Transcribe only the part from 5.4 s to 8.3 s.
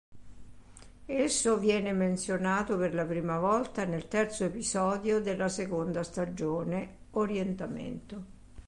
seconda stagione, "Orientamento".